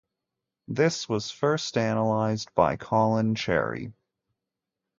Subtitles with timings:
[0.67, 3.93] This was first analyzed by Colin Cherry.